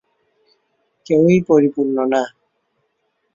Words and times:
কেউই 1.05 1.37
পরিপূর্ণ 1.49 1.97
না। 2.13 2.23